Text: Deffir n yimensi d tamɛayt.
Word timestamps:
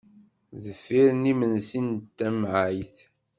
Deffir 0.63 1.07
n 1.13 1.27
yimensi 1.29 1.81
d 2.01 2.05
tamɛayt. 2.17 2.97